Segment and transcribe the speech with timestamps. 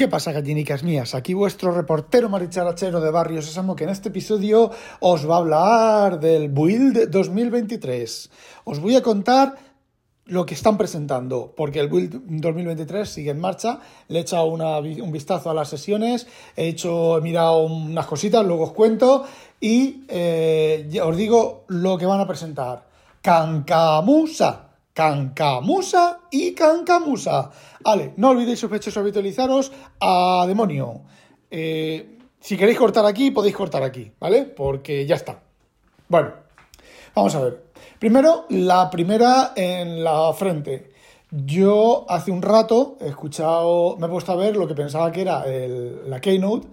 [0.00, 1.14] ¿Qué pasa, gallinicas mías?
[1.14, 6.20] Aquí vuestro reportero maricharachero de Barrio Sésamo que en este episodio os va a hablar
[6.20, 8.30] del Build 2023.
[8.64, 9.58] Os voy a contar
[10.24, 13.80] lo que están presentando, porque el Build 2023 sigue en marcha.
[14.08, 16.26] Le he echado un vistazo a las sesiones,
[16.56, 19.26] he hecho, he mirado unas cositas, luego os cuento
[19.60, 22.86] y eh, os digo lo que van a presentar.
[23.20, 27.50] Cancamusa Cancamusa y Cancamusa.
[27.82, 31.02] Vale, no olvidéis sospechosos habitualizaros a demonio.
[31.50, 34.44] Eh, si queréis cortar aquí, podéis cortar aquí, ¿vale?
[34.44, 35.42] Porque ya está.
[36.08, 36.32] Bueno,
[37.14, 37.64] vamos a ver.
[37.98, 40.90] Primero, la primera en la frente.
[41.30, 45.20] Yo hace un rato he escuchado, me he puesto a ver lo que pensaba que
[45.20, 46.66] era la Keynote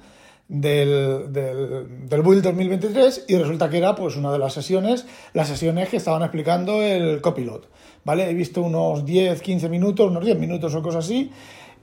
[0.50, 5.48] del, del, del, Build 2023 y resulta que era pues una de las sesiones, las
[5.48, 7.68] sesiones que estaban explicando el copilot,
[8.05, 8.30] ¿vale?
[8.30, 11.32] He visto unos 10, 15 minutos, unos 10 minutos o cosas así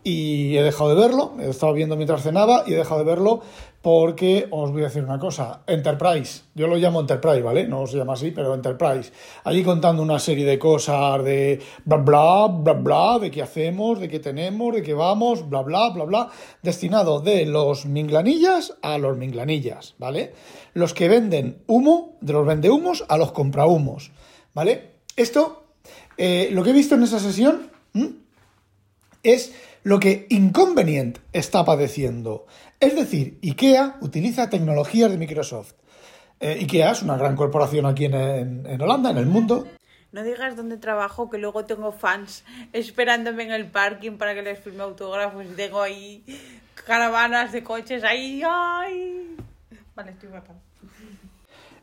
[0.05, 3.41] y he dejado de verlo, he estado viendo mientras cenaba y he dejado de verlo
[3.81, 7.67] porque os voy a decir una cosa, Enterprise, yo lo llamo Enterprise, ¿vale?
[7.67, 9.13] No se llama así, pero Enterprise,
[9.45, 14.09] allí contando una serie de cosas de bla bla bla bla, de qué hacemos, de
[14.09, 16.29] qué tenemos, de qué vamos, bla bla bla bla,
[16.63, 20.35] destinado de los minglanillas a los minglanillas, ¿vale?
[20.75, 24.13] Los que venden humo, de los vendehumos a los comprahumos,
[24.55, 24.93] ¿vale?
[25.17, 25.65] Esto,
[26.19, 27.71] eh, lo que he visto en esa sesión
[29.23, 32.47] es lo que Inconvenient está padeciendo.
[32.81, 35.75] Es decir, IKEA utiliza tecnologías de Microsoft.
[36.41, 38.15] Eh, IKEA es una gran corporación aquí en,
[38.67, 39.69] en, Holanda, en el mundo.
[40.11, 44.59] No digas dónde trabajo, que luego tengo fans esperándome en el parking para que les
[44.59, 46.25] firme autógrafos y tengo ahí
[46.87, 48.43] caravanas de coches ahí.
[48.47, 49.37] ¡Ay!
[49.95, 50.63] Vale, estoy matando.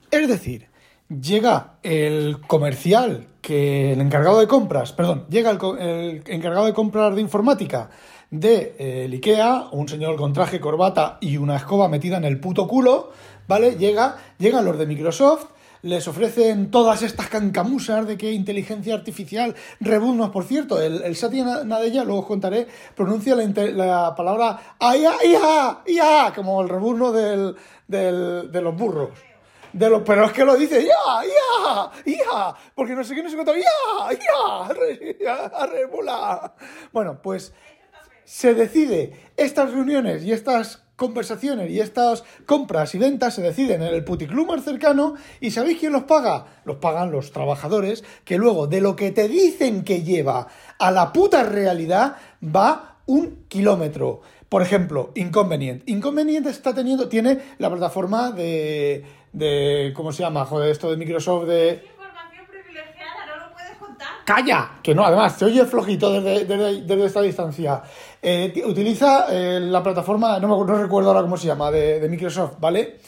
[0.09, 0.70] Es decir,
[1.19, 7.21] llega el comercial, que el encargado de compras, perdón, llega el, encargado de compras de
[7.21, 7.89] informática
[8.29, 12.67] de eh, IKEA, un señor con traje, corbata y una escoba metida en el puto
[12.67, 13.11] culo,
[13.47, 13.75] ¿vale?
[13.75, 15.47] Llega, llegan los de Microsoft,
[15.81, 21.63] les ofrecen todas estas cancamusas de que inteligencia artificial, rebuznos, por cierto, el, el Satya
[21.65, 26.33] Nadella, luego os contaré, pronuncia la, la palabra ¡Ia, ia, ia!
[26.33, 27.55] como el rebuzno del,
[27.87, 29.30] del, de los burros
[29.73, 33.29] de los, pero es que lo dice, ya, ya, ya, porque no sé qué no
[33.29, 34.19] se cuenta, ya,
[35.19, 36.53] ya, arrebula.
[36.91, 37.53] Bueno, pues
[38.23, 43.93] se decide, estas reuniones y estas conversaciones y estas compras y ventas se deciden en
[43.93, 46.45] el puticlub más cercano y ¿sabéis quién los paga?
[46.63, 51.11] Los pagan los trabajadores que luego de lo que te dicen que lleva a la
[51.11, 54.21] puta realidad va un kilómetro.
[54.47, 55.81] Por ejemplo, Inconvenient.
[55.89, 59.03] Inconvenient está teniendo, tiene la plataforma de,
[59.33, 60.45] de ¿cómo se llama?
[60.45, 61.83] Joder, esto de Microsoft de...
[61.93, 64.07] Información privilegiada, no lo puedes contar.
[64.25, 64.71] ¡Calla!
[64.83, 67.81] Que no, además, se oye flojito desde, desde, esta distancia.
[68.21, 72.09] Eh, utiliza eh, la plataforma, no, me, no recuerdo ahora cómo se llama, de, de
[72.09, 72.99] Microsoft, ¿vale?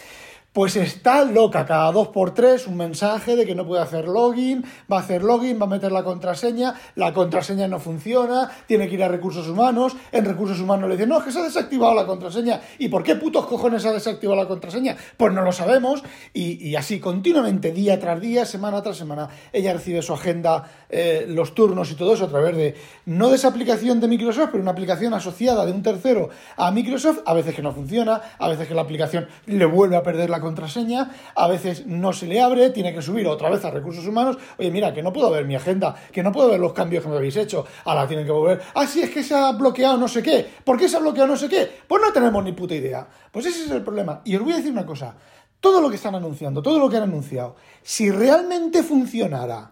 [0.54, 4.64] Pues está loca cada dos por tres un mensaje de que no puede hacer login,
[4.90, 8.94] va a hacer login, va a meter la contraseña, la contraseña no funciona, tiene que
[8.94, 11.96] ir a recursos humanos, en recursos humanos le dicen, no, es que se ha desactivado
[11.96, 14.96] la contraseña, ¿y por qué putos cojones se ha desactivado la contraseña?
[15.18, 16.04] Pues no lo sabemos,
[16.34, 21.56] y, así continuamente, día tras día, semana tras semana, ella recibe su agenda, eh, los
[21.56, 22.76] turnos y todo eso a través de,
[23.08, 27.22] no de esa aplicación de Microsoft, pero una aplicación asociada de un tercero a Microsoft,
[27.26, 30.43] a veces que no funciona, a veces que la aplicación le vuelve a perder la
[30.44, 34.38] contraseña, a veces no se le abre, tiene que subir otra vez a recursos humanos,
[34.58, 37.10] oye, mira, que no puedo ver mi agenda, que no puedo ver los cambios que
[37.10, 40.08] me habéis hecho, ahora tienen que volver, ah, sí, es que se ha bloqueado no
[40.08, 41.70] sé qué, ¿por qué se ha bloqueado no sé qué?
[41.88, 43.08] Pues no tenemos ni puta idea.
[43.32, 44.22] Pues ese es el problema.
[44.26, 45.16] Y os voy a decir una cosa,
[45.60, 49.72] todo lo que están anunciando, todo lo que han anunciado, si realmente funcionara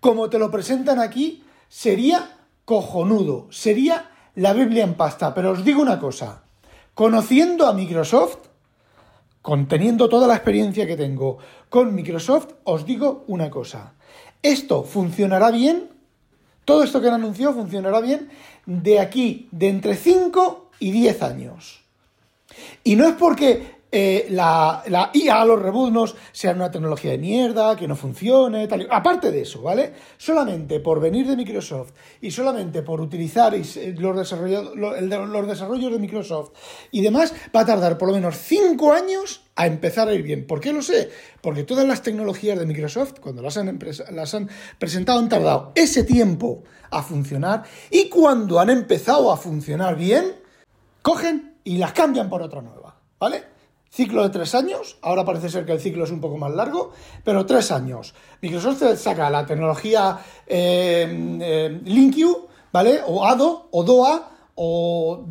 [0.00, 5.34] como te lo presentan aquí, sería cojonudo, sería la Biblia en pasta.
[5.34, 6.42] Pero os digo una cosa,
[6.94, 8.38] conociendo a Microsoft,
[9.46, 13.92] conteniendo toda la experiencia que tengo con Microsoft, os digo una cosa.
[14.42, 15.88] Esto funcionará bien,
[16.64, 18.28] todo esto que han anunciado funcionará bien
[18.66, 21.84] de aquí, de entre 5 y 10 años.
[22.82, 27.74] Y no es porque eh, la, la, IA, los rebuznos, sean una tecnología de mierda,
[27.76, 28.86] que no funcione, tal.
[28.90, 29.94] Aparte de eso, ¿vale?
[30.18, 36.50] Solamente por venir de Microsoft y solamente por utilizar los, desarrollos, los desarrollos de Microsoft
[36.90, 40.46] y demás, va a tardar por lo menos 5 años a empezar a ir bien.
[40.46, 41.08] ¿Por qué lo sé?
[41.40, 43.78] Porque todas las tecnologías de Microsoft, cuando las han
[44.78, 50.34] presentado, han tardado ese tiempo a funcionar y cuando han empezado a funcionar bien,
[51.00, 53.55] cogen y las cambian por otra nueva, ¿vale?
[53.96, 56.92] Ciclo de tres años, ahora parece ser que el ciclo es un poco más largo,
[57.24, 58.12] pero tres años.
[58.42, 62.26] Microsoft saca la tecnología eh, eh,
[62.70, 63.00] ¿vale?
[63.06, 65.24] O ADO, o DOA, o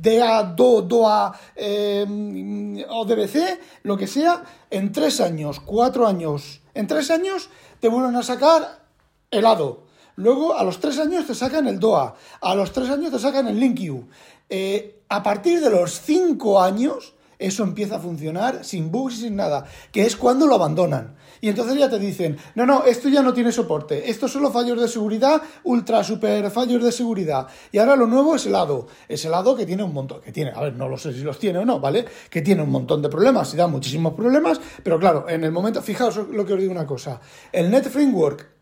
[0.00, 6.86] DA, DO, DOA eh, o DBC, lo que sea, en tres años, cuatro años, en
[6.86, 7.50] tres años
[7.80, 8.86] te vuelven a sacar
[9.32, 9.86] el ADO.
[10.14, 12.14] Luego, a los tres años te sacan el DOA.
[12.40, 14.06] A los tres años te sacan el LinkU.
[14.48, 19.36] Eh, a partir de los cinco años, eso empieza a funcionar sin bugs y sin
[19.36, 21.16] nada, que es cuando lo abandonan.
[21.40, 24.52] Y entonces ya te dicen, no, no, esto ya no tiene soporte, esto son los
[24.52, 27.46] fallos de seguridad, ultra super fallos de seguridad.
[27.70, 30.32] Y ahora lo nuevo es el ADO, es el ADO que tiene un montón, que
[30.32, 32.04] tiene, a ver, no lo sé si los tiene o no, ¿vale?
[32.30, 35.82] Que tiene un montón de problemas y da muchísimos problemas, pero claro, en el momento,
[35.82, 37.20] fijaos lo que os digo una cosa,
[37.52, 38.54] el Net Framework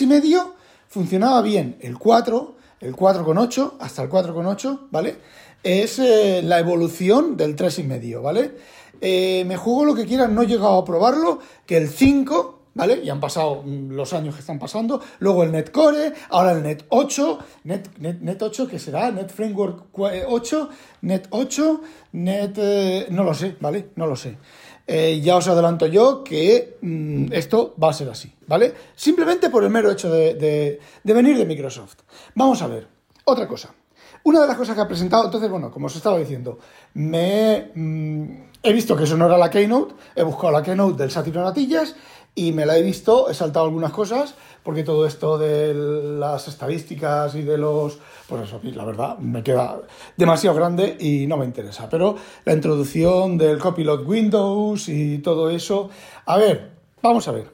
[0.00, 0.54] y medio
[0.88, 5.16] funcionaba bien, el 4, el 4,8 hasta el 4,8, ¿vale?
[5.62, 8.52] Es eh, la evolución del y medio, ¿vale?
[9.00, 13.00] Eh, me juego lo que quieran, no he llegado a probarlo, que el 5, ¿vale?
[13.02, 15.00] Y han pasado mm, los años que están pasando.
[15.18, 19.10] Luego el Netcore, ahora el Net 8, Net, Net, 8, ¿qué será?
[19.10, 20.68] Net Framework 8,
[21.02, 21.80] Net 8,
[22.12, 23.08] Net...
[23.10, 23.90] no lo sé, ¿vale?
[23.96, 24.36] No lo sé.
[24.92, 28.74] Eh, ya os adelanto yo que mm, esto va a ser así, ¿vale?
[28.96, 31.98] Simplemente por el mero hecho de, venir de Microsoft.
[32.34, 32.88] Vamos a ver,
[33.24, 33.72] otra cosa.
[34.24, 36.58] Una de las cosas que ha presentado, entonces, bueno, como os estaba diciendo,
[36.94, 37.70] me...
[37.74, 41.42] Mm, He visto que eso no era la Keynote, he buscado la Keynote del Sátiro
[41.42, 41.96] Natillas
[42.34, 47.34] y me la he visto, he saltado algunas cosas, porque todo esto de las estadísticas
[47.36, 47.98] y de los...
[48.28, 49.80] Pues eso, la verdad, me queda
[50.14, 51.88] demasiado grande y no me interesa.
[51.88, 55.88] Pero la introducción del Copilot Windows y todo eso...
[56.26, 57.50] A ver, vamos a ver.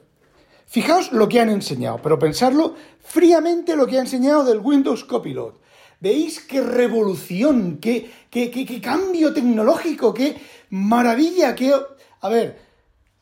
[0.65, 5.66] Fijaos lo que han enseñado, pero pensarlo fríamente lo que ha enseñado del Windows Copilot.
[5.99, 10.37] ¿Veis qué revolución, qué, qué, qué, cambio tecnológico, qué
[10.69, 11.73] maravilla, qué...
[12.21, 12.59] A ver,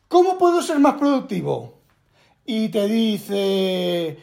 [0.08, 1.78] ¿cómo puedo ser más productivo?
[2.44, 4.18] Y te dice,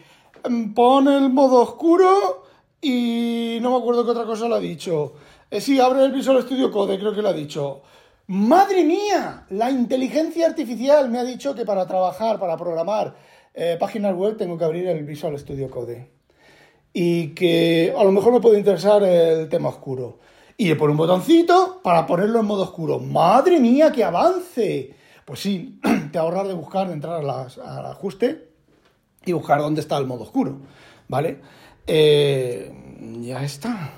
[0.48, 2.46] mm, pon el modo oscuro
[2.80, 5.14] y no me acuerdo qué otra cosa le ha dicho.
[5.50, 7.82] Eh, sí, abre el Visual Studio Code, creo que lo ha dicho.
[8.28, 9.48] ¡Madre mía!
[9.50, 13.16] La inteligencia artificial me ha dicho que para trabajar, para programar
[13.56, 16.23] eh, páginas web, tengo que abrir el Visual Studio Code
[16.94, 20.20] y que a lo mejor me puede interesar el tema oscuro.
[20.56, 23.00] Y le pone un botoncito para ponerlo en modo oscuro.
[23.00, 24.96] ¡Madre mía, qué avance!
[25.26, 25.80] Pues sí,
[26.12, 28.50] te ahorras de buscar, de entrar al ajuste
[29.26, 30.60] y buscar dónde está el modo oscuro.
[31.08, 31.40] ¿Vale?
[31.88, 32.72] Eh,
[33.22, 33.92] ya está.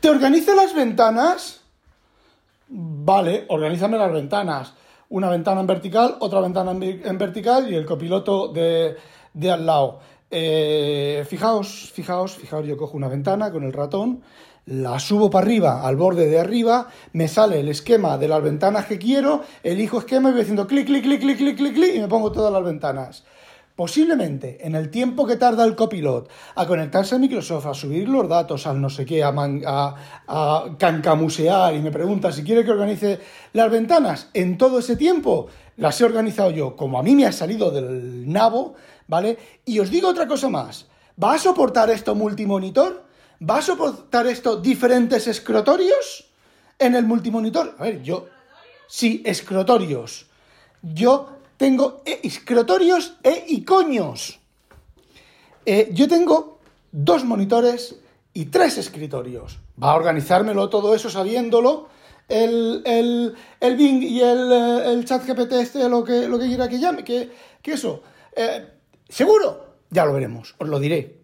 [0.00, 1.60] ¿Te organiza las ventanas?
[2.68, 4.74] Vale, organízame las ventanas.
[5.08, 8.96] Una ventana en vertical, otra ventana en, vertical y el copiloto de,
[9.34, 10.00] de al lado.
[10.30, 14.22] Eh, fijaos, fijaos, fijaos, yo cojo una ventana con el ratón,
[14.66, 18.86] la subo para arriba, al borde de arriba, me sale el esquema de las ventanas
[18.86, 21.98] que quiero, elijo esquema y voy haciendo clic, clic, clic, clic, clic, clic, clic y
[21.98, 23.24] me pongo todas las ventanas.
[23.74, 28.28] Posiblemente en el tiempo que tarda el copilot a conectarse a Microsoft, a subir los
[28.28, 29.94] datos al no sé qué, a, a,
[30.28, 33.18] a cancamusear y me pregunta si quiere que organice
[33.54, 35.48] las ventanas, en todo ese tiempo
[35.78, 38.74] las he organizado yo, como a mí me ha salido del nabo,
[39.10, 39.36] ¿vale?
[39.66, 40.86] Y os digo otra cosa más.
[41.22, 43.04] ¿Va a soportar esto multimonitor?
[43.42, 46.30] ¿Va a soportar esto diferentes escrotorios
[46.78, 47.74] en el multimonitor?
[47.78, 48.26] A ver, yo...
[48.86, 50.26] Sí, escrotorios.
[50.82, 54.40] Yo tengo escrotorios e icoños.
[55.66, 56.58] Eh, yo tengo
[56.90, 57.96] dos monitores
[58.32, 59.58] y tres escritorios.
[59.80, 61.88] Va a organizármelo todo eso sabiéndolo.
[62.28, 66.68] El, el, Bing y el, eh, el chat GPT este, lo que, lo que quiera
[66.68, 68.02] que llame, que, que eso.
[68.34, 68.79] Eh,
[69.10, 69.66] ¿Seguro?
[69.90, 71.18] Ya lo veremos, os lo diré.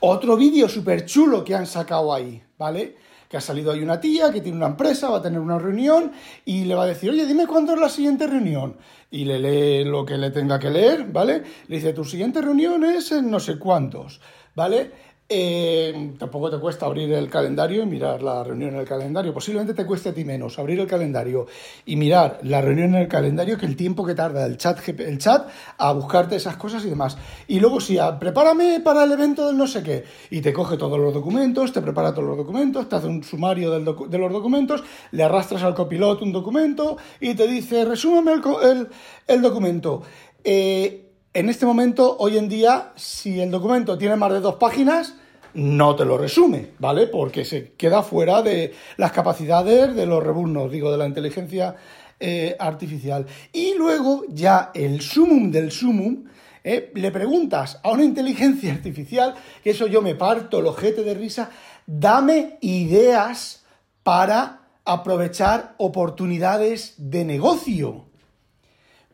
[0.00, 2.96] Otro vídeo súper chulo que han sacado ahí, ¿vale?
[3.26, 6.12] Que ha salido ahí una tía que tiene una empresa, va a tener una reunión
[6.44, 8.76] y le va a decir, oye, dime cuándo es la siguiente reunión.
[9.10, 11.42] Y le lee lo que le tenga que leer, ¿vale?
[11.68, 14.20] Le dice, tu siguiente reunión es en no sé cuántos,
[14.54, 14.92] ¿vale?
[15.32, 19.32] Eh, tampoco te cuesta abrir el calendario y mirar la reunión en el calendario.
[19.32, 21.46] Posiblemente te cueste a ti menos abrir el calendario
[21.86, 25.18] y mirar la reunión en el calendario que el tiempo que tarda el chat, el
[25.18, 27.16] chat a buscarte esas cosas y demás.
[27.46, 30.76] Y luego si sí, prepárame para el evento del no sé qué y te coge
[30.76, 34.82] todos los documentos, te prepara todos los documentos, te hace un sumario de los documentos,
[35.12, 38.88] le arrastras al copiloto un documento y te dice resúmeme el,
[39.28, 40.02] el, documento.
[40.42, 45.14] Eh, en este momento, hoy en día, si el documento tiene más de dos páginas,
[45.54, 47.06] no te lo resume, ¿vale?
[47.06, 51.76] Porque se queda fuera de las capacidades de los rebuznos, digo, de la inteligencia
[52.18, 53.26] eh, artificial.
[53.52, 56.24] Y luego, ya el sumum del sumum,
[56.62, 61.14] eh, le preguntas a una inteligencia artificial, que eso yo me parto el ojete de
[61.14, 61.50] risa,
[61.86, 63.64] dame ideas
[64.02, 68.06] para aprovechar oportunidades de negocio.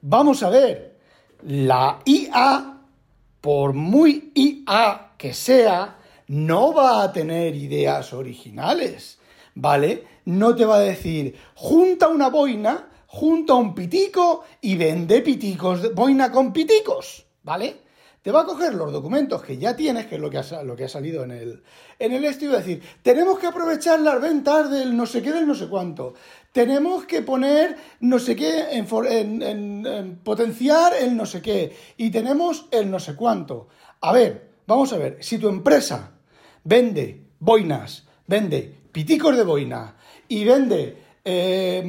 [0.00, 0.98] Vamos a ver,
[1.42, 2.78] la IA,
[3.40, 5.96] por muy IA que sea,
[6.28, 9.18] no va a tener ideas originales,
[9.54, 10.04] ¿vale?
[10.24, 16.30] No te va a decir, junta una boina, junta un pitico y vende piticos, boina
[16.30, 17.86] con piticos, ¿vale?
[18.22, 21.22] Te va a coger los documentos que ya tienes, que es lo que ha, salido
[21.22, 21.62] en el,
[21.96, 25.30] en el y va a decir, tenemos que aprovechar las ventas del no sé qué,
[25.30, 26.14] del no sé cuánto.
[26.50, 31.76] Tenemos que poner no sé qué, en potenciar el no sé qué.
[31.98, 33.68] Y tenemos el no sé cuánto.
[34.00, 36.15] A ver, vamos a ver, si tu empresa
[36.66, 39.94] vende boinas, vende piticos de boina
[40.28, 41.82] y vende eh,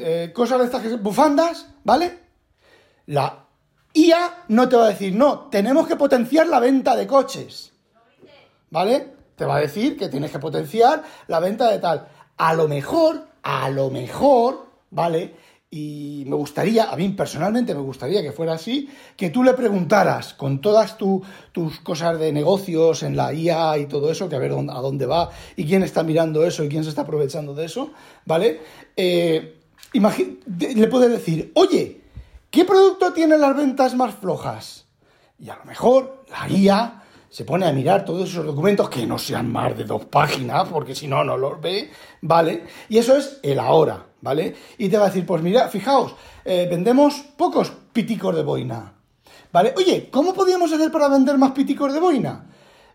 [0.00, 2.18] eh, cosas de estas bufandas, ¿vale?
[3.06, 3.46] La
[3.92, 7.72] IA no te va a decir, no, tenemos que potenciar la venta de coches,
[8.70, 9.14] ¿vale?
[9.36, 12.08] Te va a decir que tienes que potenciar la venta de tal.
[12.36, 15.36] A lo mejor, a lo mejor, ¿vale?
[15.78, 20.32] Y me gustaría, a mí personalmente me gustaría que fuera así, que tú le preguntaras
[20.32, 24.52] con todas tus cosas de negocios en la IA y todo eso, que a ver
[24.52, 27.90] a dónde va y quién está mirando eso y quién se está aprovechando de eso,
[28.24, 28.58] ¿vale?
[28.96, 29.58] Eh,
[29.92, 32.00] le puedes decir, oye,
[32.50, 34.86] ¿qué producto tiene las ventas más flojas?
[35.38, 37.02] Y a lo mejor la IA
[37.36, 40.94] se pone a mirar todos esos documentos que no sean más de dos páginas, porque
[40.94, 41.90] si no, no los ve,
[42.22, 42.64] ¿vale?
[42.88, 44.54] Y eso es el ahora, ¿vale?
[44.78, 46.14] Y te va a decir, pues mira, fijaos,
[46.46, 48.94] eh, vendemos pocos piticos de boina,
[49.52, 49.74] ¿vale?
[49.76, 52.46] Oye, ¿cómo podríamos hacer para vender más piticos de boina?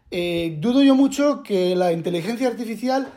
[0.09, 3.09] Eh, dudo yo mucho que la inteligencia artificial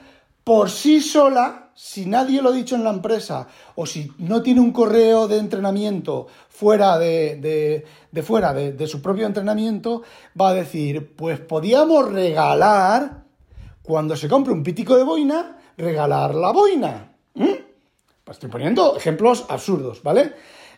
[0.45, 4.61] por sí sola, si nadie lo ha dicho en la empresa o si no tiene
[4.61, 7.85] un correo de entrenamiento fuera de,
[8.23, 10.03] fuera de, su propio entrenamiento,
[10.41, 13.25] va a decir, pues podíamos regalar,
[13.83, 17.13] cuando se compre un pitico de boina, regalar la boina.
[17.33, 20.33] Pues estoy poniendo ejemplos absurdos, ¿vale?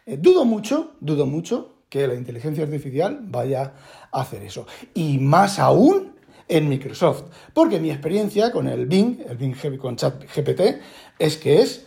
[0.06, 3.74] Eh, dudo mucho, dudo mucho que la inteligencia artificial vaya
[4.10, 4.66] a hacer eso.
[4.94, 6.15] Y más aún
[6.48, 7.24] en Microsoft.
[7.52, 10.80] Porque mi experiencia con el Bing, el Bing con Chat GPT,
[11.18, 11.86] es que es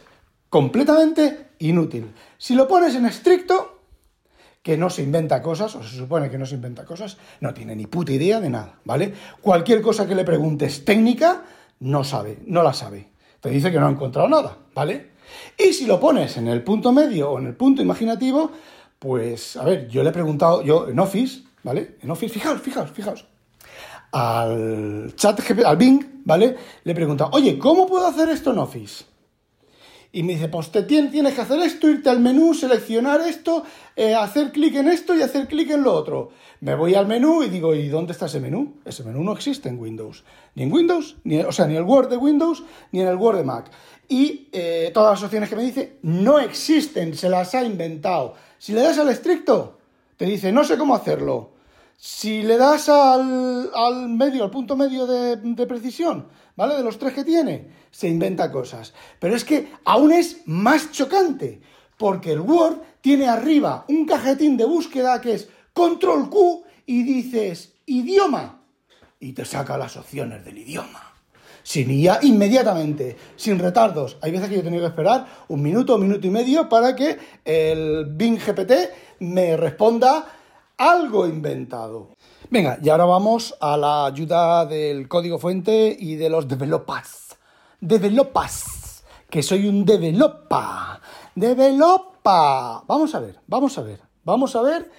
[0.50, 2.12] completamente inútil.
[2.38, 3.80] Si lo pones en estricto,
[4.62, 7.76] que no se inventa cosas, o se supone que no se inventa cosas, no tiene
[7.76, 9.14] ni puta idea de nada, ¿vale?
[9.42, 11.44] Cualquier cosa que le preguntes técnica,
[11.80, 13.10] no sabe, no la sabe.
[13.40, 15.12] Te dice que no ha encontrado nada, ¿vale?
[15.58, 18.52] Y si lo pones en el punto medio o en el punto imaginativo,
[18.98, 21.96] pues, a ver, yo le he preguntado, yo en Office, ¿vale?
[22.02, 23.26] En Office, fijaos, fijaos, fijaos
[24.12, 26.56] al chat, al Bing, ¿vale?
[26.84, 29.06] Le pregunta, oye, ¿cómo puedo hacer esto en Office?
[30.12, 33.64] Y me dice, pues te tienes que hacer esto, irte al menú, seleccionar esto,
[33.96, 36.32] eh, hacer clic en esto y hacer clic en lo otro.
[36.62, 38.78] Me voy al menú y digo, ¿y dónde está ese menú?
[38.86, 40.24] Ese menú no existe en Windows.
[40.56, 43.38] Ni en Windows, ni, o sea, ni el Word de Windows, ni en el Word
[43.38, 43.70] de Mac.
[44.08, 48.34] Y eh, todas las opciones que me dice no existen, se las ha inventado.
[48.58, 49.78] Si le das al estricto,
[50.18, 51.52] te dice, no sé cómo hacerlo.
[52.02, 56.76] Si le das al, medio, al punto medio de, precisión, ¿vale?
[56.76, 58.94] De los tres que tiene, se inventa cosas.
[59.20, 61.60] Pero es que aún es más chocante,
[61.98, 67.74] porque el Word tiene arriba un cajetín de búsqueda que es control Q y dices
[67.86, 68.62] idioma
[69.20, 71.04] y te saca las opciones del idioma.
[71.64, 74.18] Sin IA, inmediatamente, sin retardos.
[74.22, 76.96] Hay veces que yo he tenido que esperar un minuto, un minuto y medio para
[76.96, 80.39] que el Bing GPT me responda
[80.80, 82.16] algo inventado.
[82.50, 87.38] Venga, y ahora vamos a la ayuda del código fuente y de los developers.
[87.82, 91.02] Developers, que soy un developa.
[91.36, 92.84] Developa.
[92.88, 94.90] Vamos a ver, vamos a ver, vamos a ver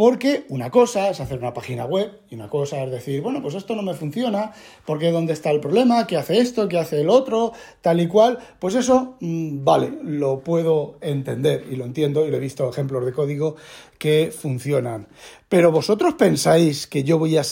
[0.00, 3.54] porque una cosa es hacer una página web y una cosa es decir, bueno, pues
[3.54, 4.52] esto no me funciona,
[4.86, 6.06] porque ¿dónde está el problema?
[6.06, 6.70] ¿Qué hace esto?
[6.70, 7.52] ¿Qué hace el otro?
[7.82, 8.38] Tal y cual.
[8.58, 13.04] Pues eso, mm, vale, lo puedo entender y lo entiendo y lo he visto ejemplos
[13.04, 13.56] de código
[14.00, 15.08] que funcionan.
[15.50, 17.42] Pero vosotros pensáis que yo voy a,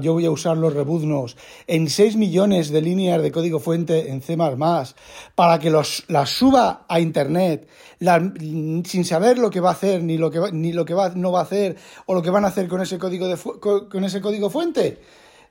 [0.00, 1.36] yo voy a usar los rebuznos
[1.66, 4.38] en 6 millones de líneas de código fuente en C++
[5.34, 7.68] para que los, las suba a internet
[8.00, 11.30] sin saber lo que va a hacer ni lo que ni lo que va, no
[11.30, 14.22] va a hacer o lo que van a hacer con ese código, de con ese
[14.22, 15.02] código fuente,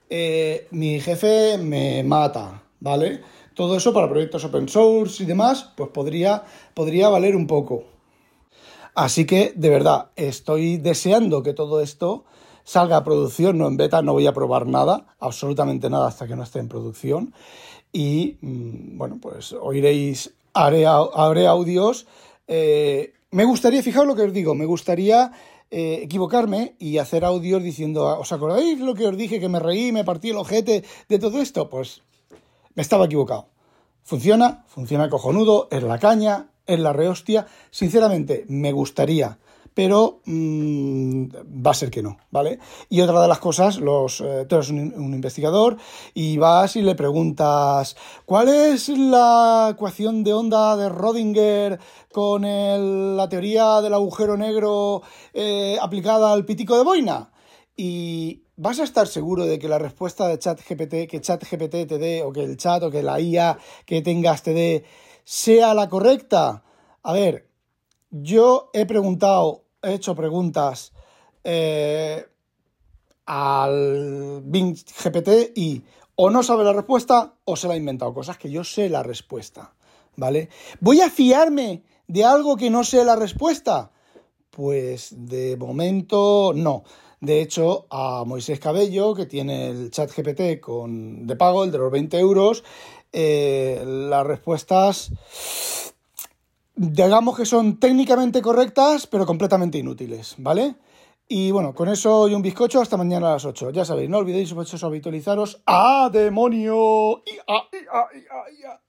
[0.09, 3.21] eh, mi jefe me mata, ¿vale?
[3.53, 7.96] Todo eso para proyectos open source y demás, pues podría, podría valer un poco.
[8.97, 12.25] Así que, de verdad, estoy deseando que todo esto
[12.63, 16.35] salga a producción, no en beta, no voy a probar nada, absolutamente nada hasta que
[16.35, 17.31] no esté en producción.
[17.93, 22.07] Y, mm, bueno, pues oiréis, haré, haré audios.
[22.47, 25.31] Eh, me gustaría, fijaos lo que os digo, me gustaría
[25.69, 29.91] eh, equivocarme y hacer audios diciendo, ¿os acordáis lo que os dije que me reí,
[29.91, 31.69] me partí el ojete de todo esto?
[31.69, 32.01] Pues
[32.73, 33.49] me estaba equivocado.
[34.01, 37.47] Funciona, funciona cojonudo, es la caña, es la rehostia.
[37.71, 39.39] Sinceramente, me gustaría,
[39.73, 41.25] pero mm,
[41.65, 42.59] va a ser que no, ¿vale?
[42.89, 45.77] Y otra de las cosas, los, eh, tú eres un, un investigador
[46.13, 47.95] y vas y le preguntas,
[48.25, 51.79] ¿cuál es la ecuación de onda de Rodinger
[52.11, 55.01] con el- la teoría del agujero negro
[55.33, 57.31] eh, aplicada al pitico de boina?
[57.75, 62.23] Y vas a estar seguro de que la respuesta de ChatGPT, que ChatGPT te dé,
[62.23, 64.83] o que el chat, o que la IA que tengas te dé,
[65.27, 66.63] sea la correcta.
[67.03, 67.49] A ver,
[68.09, 70.93] yo he preguntado, he hecho preguntas
[71.43, 72.25] eh,
[73.25, 75.83] al Bing GPT y
[76.15, 79.03] o no sabe la respuesta o se la ha inventado, cosas que yo sé la
[79.03, 79.73] respuesta,
[80.15, 80.47] ¿vale?
[80.79, 83.91] ¿Voy a fiarme de algo que no sé la respuesta?
[84.49, 86.85] Pues de momento no.
[87.19, 91.79] De hecho, a Moisés Cabello, que tiene el chat GPT con, de pago, el de
[91.79, 92.63] los 20 euros,
[93.11, 95.11] eh, las respuestas
[96.77, 100.75] digamos que son técnicamente correctas, pero completamente inútiles, ¿vale?
[101.27, 103.71] Y bueno, con eso y un bizcocho hasta mañana a las 8.
[103.71, 105.61] Ya sabéis, no olvidéis habitualizaros.
[105.65, 107.23] ¡Ah, demonio!
[107.25, 108.79] ¡Ia, ia, ia, ia!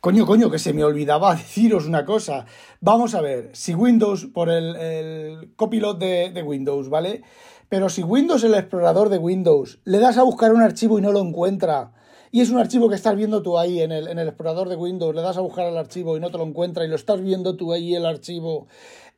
[0.00, 2.44] Coño, coño, que se me olvidaba deciros una cosa.
[2.80, 7.22] Vamos a ver, si Windows, por el, el copilot de, de Windows, ¿vale?
[7.70, 11.12] Pero si Windows, el explorador de Windows, le das a buscar un archivo y no
[11.12, 11.92] lo encuentra,
[12.30, 14.76] y es un archivo que estás viendo tú ahí en el, en el explorador de
[14.76, 17.20] Windows, le das a buscar el archivo y no te lo encuentra y lo estás
[17.20, 18.66] viendo tú ahí el archivo,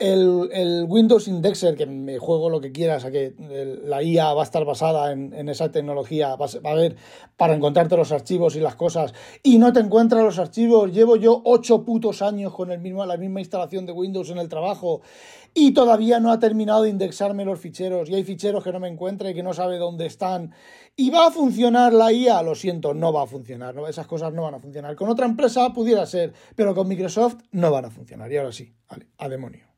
[0.00, 3.34] el, el Windows Indexer, que me juego lo que quieras, a que
[3.84, 6.96] la IA va a estar basada en, en esa tecnología, va a, haber
[7.36, 9.12] para encontrarte los archivos y las cosas,
[9.42, 13.18] y no te encuentra los archivos, llevo yo ocho putos años con el mismo, la
[13.18, 15.02] misma instalación de Windows en el trabajo,
[15.52, 18.88] y todavía no ha terminado de indexarme los ficheros, y hay ficheros que no me
[18.88, 20.54] encuentra y que no sabe dónde están,
[20.96, 24.42] y va a funcionar la IA, lo siento, no va a funcionar, esas cosas no
[24.42, 24.94] van a funcionar.
[24.96, 28.74] Con otra empresa pudiera ser, pero con Microsoft no van a funcionar, y ahora sí,
[28.88, 29.69] vale, a demonio.